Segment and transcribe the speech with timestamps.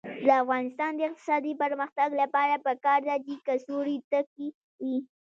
[0.25, 4.47] د افغانستان د اقتصادي پرمختګ لپاره پکار ده چې کڅوړې تکې
[4.83, 4.97] وي.